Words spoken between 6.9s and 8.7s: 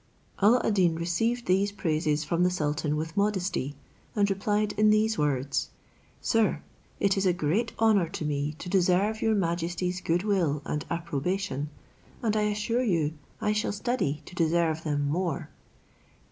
it is a great honour to me to